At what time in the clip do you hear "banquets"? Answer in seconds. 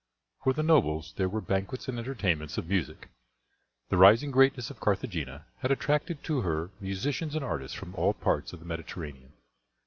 1.41-1.87